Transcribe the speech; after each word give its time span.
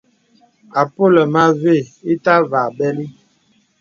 Àpōlə 0.81 1.21
mə 1.33 1.39
avə 1.49 1.73
ìtâvà 2.13 2.61
bɛli. 2.77 3.05